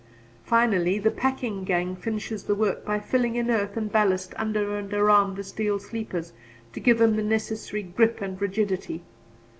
Finally, 0.45 0.97
the 0.97 1.11
packing 1.11 1.63
gang 1.63 1.95
finishes 1.95 2.45
the 2.45 2.55
work 2.55 2.83
by 2.83 2.99
filling 2.99 3.35
in 3.35 3.51
earth 3.51 3.77
and 3.77 3.91
ballast 3.91 4.33
under 4.35 4.75
and 4.75 4.91
around 4.95 5.35
the 5.35 5.43
steel 5.43 5.77
sleepers 5.77 6.33
to 6.73 6.79
give 6.79 6.97
them 6.97 7.17
the 7.17 7.23
necessary 7.23 7.83
grip 7.83 8.19
and 8.19 8.41
rigidity. 8.41 9.03